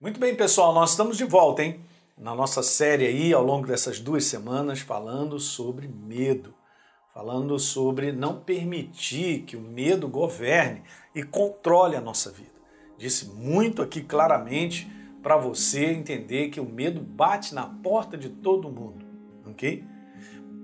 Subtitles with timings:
[0.00, 1.80] Muito bem, pessoal, nós estamos de volta, hein?
[2.16, 6.54] Na nossa série aí, ao longo dessas duas semanas, falando sobre medo,
[7.12, 12.54] falando sobre não permitir que o medo governe e controle a nossa vida.
[12.96, 14.88] Disse muito aqui claramente
[15.20, 19.04] para você entender que o medo bate na porta de todo mundo,
[19.50, 19.84] ok?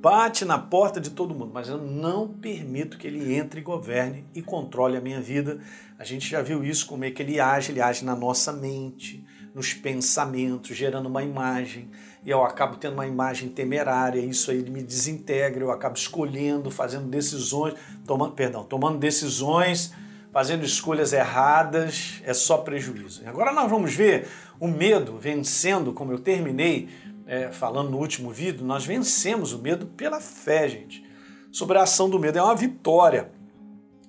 [0.00, 4.24] Bate na porta de todo mundo, mas eu não permito que ele entre e governe
[4.34, 5.60] e controle a minha vida.
[5.98, 9.22] A gente já viu isso, como é que ele age, ele age na nossa mente,
[9.54, 11.90] nos pensamentos, gerando uma imagem,
[12.24, 17.06] e eu acabo tendo uma imagem temerária, isso aí me desintegra, eu acabo escolhendo, fazendo
[17.06, 17.74] decisões,
[18.06, 19.92] tomando, perdão, tomando decisões,
[20.32, 23.20] fazendo escolhas erradas, é só prejuízo.
[23.26, 24.26] Agora nós vamos ver
[24.58, 26.88] o medo vencendo, como eu terminei
[27.30, 31.04] é, falando no último vídeo, nós vencemos o medo pela fé, gente.
[31.52, 33.30] Sobre a ação do medo, é uma vitória.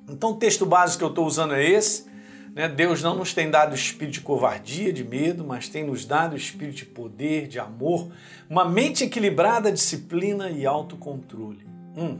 [0.10, 2.08] Então o texto básico que eu estou usando é esse,
[2.56, 2.68] né?
[2.68, 6.78] Deus não nos tem dado espírito de covardia, de medo, mas tem nos dado espírito
[6.78, 8.12] de poder, de amor,
[8.50, 11.63] uma mente equilibrada, disciplina e autocontrole.
[11.96, 12.18] Hum.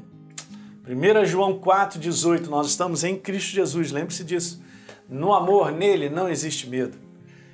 [0.88, 4.62] 1 João 4,18, nós estamos em Cristo Jesus, lembre-se disso.
[5.10, 6.96] No amor, nele não existe medo.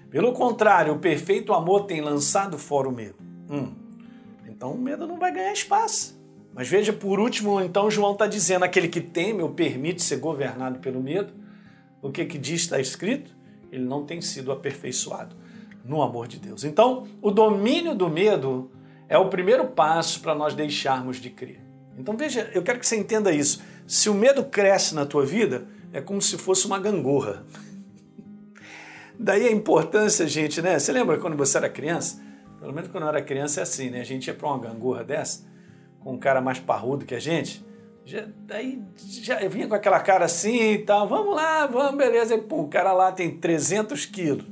[0.09, 3.27] Pelo contrário, o perfeito amor tem lançado fora o medo.
[3.50, 3.72] Hum.
[4.48, 6.17] Então o medo não vai ganhar espaço.
[6.53, 10.80] Mas veja, por último, então João está dizendo: aquele que teme ou permite ser governado
[10.80, 11.34] pelo medo
[12.02, 13.36] o que, que diz, está escrito?
[13.72, 15.36] Ele não tem sido aperfeiçoado
[15.84, 16.64] no amor de Deus.
[16.64, 18.72] Então, o domínio do medo
[19.09, 21.61] é o primeiro passo para nós deixarmos de crer.
[21.98, 23.61] Então, veja, eu quero que você entenda isso.
[23.88, 27.45] Se o medo cresce na tua vida, é como se fosse uma gangorra.
[29.20, 30.78] Daí a importância, gente, né?
[30.78, 32.22] Você lembra quando você era criança?
[32.59, 34.02] Pelo menos quando eu era criança é assim, né?
[34.02, 35.45] A gente ia para uma gangorra dessa,
[36.00, 37.66] com um cara mais parrudo que a gente,
[38.08, 38.81] já, daí
[39.22, 42.36] já eu vinha com aquela cara assim e tal, vamos lá, vamos, beleza.
[42.36, 44.45] E pum, o cara lá tem 300 quilos.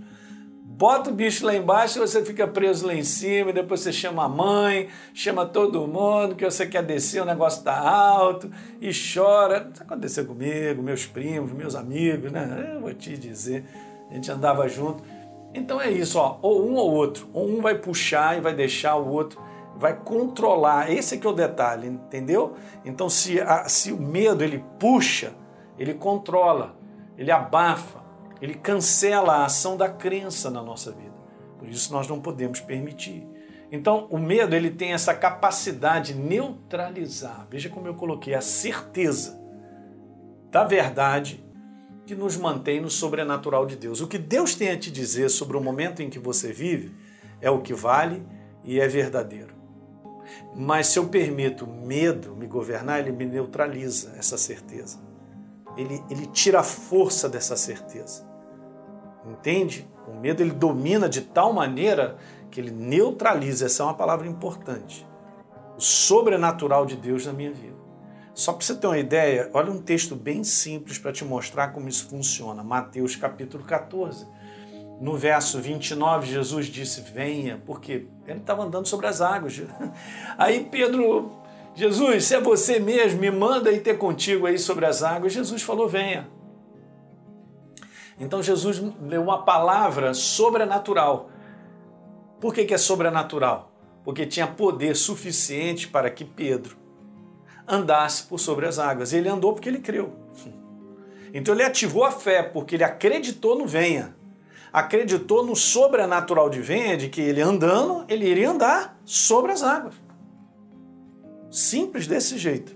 [0.78, 4.26] Bota o bicho lá embaixo, você fica preso lá em cima, e depois você chama
[4.26, 9.72] a mãe, chama todo mundo, que você quer descer, o negócio tá alto, e chora.
[9.74, 12.74] Isso aconteceu comigo, meus primos, meus amigos, né?
[12.76, 13.64] Eu vou te dizer,
[14.12, 15.02] a gente andava junto.
[15.56, 17.28] Então é isso, ó, ou um ou outro.
[17.34, 19.42] Ou um vai puxar e vai deixar o outro
[19.76, 20.92] vai controlar.
[20.92, 22.56] Esse é que é o detalhe, entendeu?
[22.84, 25.34] Então, se, a, se o medo ele puxa,
[25.78, 26.76] ele controla,
[27.18, 28.00] ele abafa,
[28.42, 31.16] ele cancela a ação da crença na nossa vida.
[31.60, 33.28] Por isso nós não podemos permitir.
[33.72, 37.48] Então, o medo ele tem essa capacidade de neutralizar.
[37.50, 39.42] Veja como eu coloquei a certeza
[40.52, 41.44] da verdade
[42.06, 44.00] que nos mantém no sobrenatural de Deus.
[44.00, 46.94] O que Deus tem a te dizer sobre o momento em que você vive
[47.42, 48.26] é o que vale
[48.64, 49.56] e é verdadeiro.
[50.56, 55.00] Mas se eu permito medo me governar, ele me neutraliza essa certeza.
[55.76, 58.26] Ele, ele tira a força dessa certeza.
[59.26, 59.88] Entende?
[60.08, 62.18] O medo ele domina de tal maneira
[62.52, 63.66] que ele neutraliza.
[63.66, 65.06] Essa é uma palavra importante.
[65.76, 67.75] O sobrenatural de Deus na minha vida.
[68.36, 71.88] Só para você ter uma ideia, olha um texto bem simples para te mostrar como
[71.88, 72.62] isso funciona.
[72.62, 74.28] Mateus capítulo 14
[75.00, 79.62] no verso 29, Jesus disse: Venha, porque ele estava andando sobre as águas.
[80.38, 81.32] Aí Pedro,
[81.74, 85.34] Jesus, se é você mesmo, me manda ir ter contigo aí sobre as águas.
[85.34, 86.30] Jesus falou: Venha.
[88.20, 91.30] Então Jesus deu uma palavra sobrenatural.
[92.40, 93.72] Por que, que é sobrenatural?
[94.04, 96.85] Porque tinha poder suficiente para que Pedro
[97.68, 99.14] andasse por sobre as águas.
[99.14, 100.14] Ele andou porque ele creu.
[101.34, 104.16] Então ele ativou a fé, porque ele acreditou no venha
[104.76, 106.62] acreditou no sobrenatural de
[106.98, 109.94] de que ele andando, ele iria andar sobre as águas.
[111.50, 112.76] Simples desse jeito.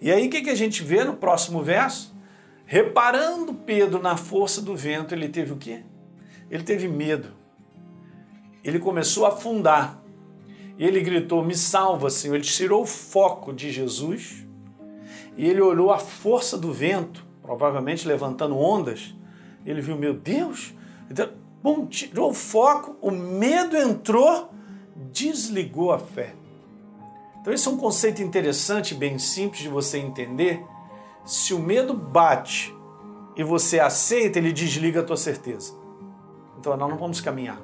[0.00, 2.16] E aí o que, que a gente vê no próximo verso?
[2.64, 5.82] Reparando Pedro na força do vento, ele teve o quê?
[6.50, 7.28] Ele teve medo.
[8.64, 10.02] Ele começou a afundar.
[10.78, 12.34] E ele gritou: Me salva, Senhor.
[12.34, 14.46] Ele tirou o foco de Jesus
[15.36, 19.14] e ele olhou a força do vento, provavelmente levantando ondas.
[19.64, 20.74] Ele viu: Meu Deus,
[21.10, 21.28] então,
[21.62, 24.50] bom, tirou o foco, o medo entrou,
[25.12, 26.34] desligou a fé.
[27.40, 30.64] Então, esse é um conceito interessante, bem simples de você entender.
[31.24, 32.74] Se o medo bate
[33.36, 35.72] e você aceita, ele desliga a tua certeza.
[36.58, 37.60] Então, nós não vamos caminhar,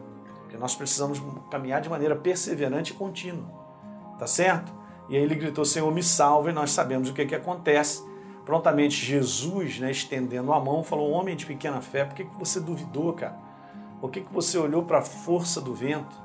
[0.52, 3.46] porque nós precisamos caminhar de maneira perseverante e contínua.
[4.18, 4.70] Tá certo?
[5.08, 8.02] E aí ele gritou: Senhor, me salve, e nós sabemos o que, que acontece
[8.44, 12.58] Prontamente Jesus, né, estendendo a mão, falou: Homem de pequena fé, por que, que você
[12.58, 13.38] duvidou, cara?
[14.00, 16.20] Por que, que você olhou para a força do vento?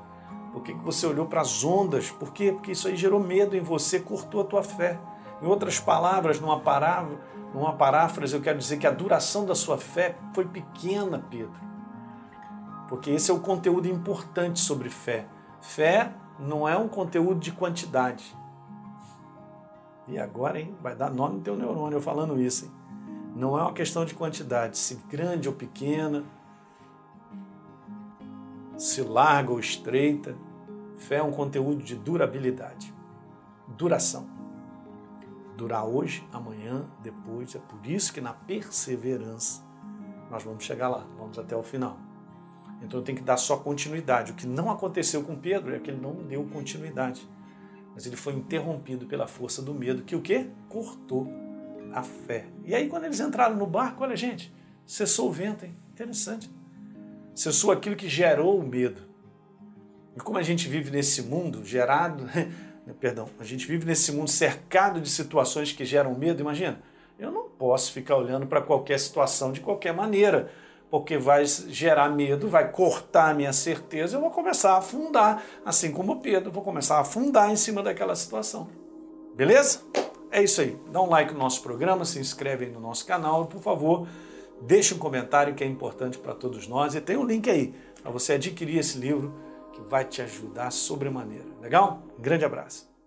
[0.52, 2.10] Por que, que você olhou para as ondas?
[2.10, 2.50] Por quê?
[2.50, 4.98] Porque isso aí gerou medo em você, cortou a tua fé.
[5.40, 7.16] Em outras palavras, numa, paráfrase,
[7.54, 11.68] numa paráfrase, eu quero dizer que a duração da sua fé foi pequena, Pedro.
[12.88, 15.28] Porque esse é o conteúdo importante sobre fé.
[15.60, 18.34] Fé não é um conteúdo de quantidade.
[20.08, 22.64] E agora, hein, vai dar nome no teu neurônio eu falando isso.
[22.64, 22.72] Hein?
[23.36, 26.24] Não é uma questão de quantidade, se grande ou pequena,
[28.78, 30.34] se larga ou estreita.
[30.96, 32.92] Fé é um conteúdo de durabilidade,
[33.68, 34.26] duração.
[35.56, 37.54] Durar hoje, amanhã, depois.
[37.54, 39.62] É por isso que na perseverança
[40.30, 42.07] nós vamos chegar lá, vamos até o final.
[42.82, 44.32] Então tem que dar só continuidade.
[44.32, 47.28] O que não aconteceu com Pedro é que ele não deu continuidade.
[47.94, 50.48] Mas ele foi interrompido pela força do medo, que o quê?
[50.68, 51.28] Cortou
[51.92, 52.46] a fé.
[52.64, 54.54] E aí quando eles entraram no barco, olha gente,
[54.86, 55.74] cessou o vento, hein?
[55.92, 56.50] Interessante.
[57.34, 59.02] Cessou aquilo que gerou o medo.
[60.16, 62.24] E como a gente vive nesse mundo gerado,
[63.00, 66.80] perdão, a gente vive nesse mundo cercado de situações que geram medo, imagina,
[67.18, 70.50] eu não posso ficar olhando para qualquer situação de qualquer maneira
[70.90, 75.92] porque vai gerar medo, vai cortar a minha certeza, eu vou começar a afundar, assim
[75.92, 78.68] como Pedro, vou começar a afundar em cima daquela situação.
[79.34, 79.82] Beleza?
[80.30, 80.76] É isso aí.
[80.90, 84.08] Dá um like no nosso programa, se inscreve no nosso canal por favor,
[84.60, 88.10] deixe um comentário que é importante para todos nós e tem um link aí para
[88.10, 89.34] você adquirir esse livro
[89.72, 91.46] que vai te ajudar sobremaneira.
[91.60, 92.02] Legal?
[92.18, 92.97] Um grande abraço.